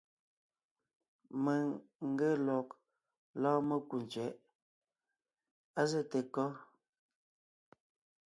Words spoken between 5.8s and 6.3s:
zɛ́te